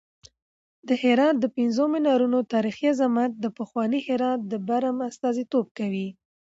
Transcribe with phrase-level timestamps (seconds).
[0.87, 6.07] د هرات د پنځو منارونو تاریخي عظمت د پخواني هرات د برم استازیتوب کوي.